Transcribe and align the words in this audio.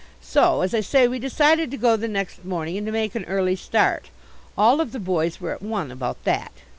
So, 0.23 0.61
as 0.61 0.73
I 0.73 0.79
say, 0.79 1.07
we 1.07 1.19
decided 1.19 1.69
to 1.69 1.77
go 1.77 1.95
the 1.95 2.07
next 2.07 2.43
morning 2.43 2.75
and 2.75 2.87
to 2.87 2.91
make 2.91 3.13
an 3.13 3.23
early 3.25 3.55
start. 3.55 4.09
All 4.57 4.81
of 4.81 4.93
the 4.93 4.99
boys 4.99 5.39
were 5.39 5.51
at 5.51 5.61
one 5.61 5.91
about 5.91 6.23
that. 6.23 6.53